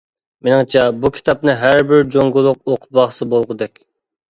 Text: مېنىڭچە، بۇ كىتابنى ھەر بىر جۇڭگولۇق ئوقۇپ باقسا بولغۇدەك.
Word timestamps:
مېنىڭچە، 0.45 0.85
بۇ 1.03 1.11
كىتابنى 1.17 1.55
ھەر 1.65 1.85
بىر 1.93 2.03
جۇڭگولۇق 2.17 2.59
ئوقۇپ 2.73 2.91
باقسا 3.03 3.31
بولغۇدەك. 3.37 3.81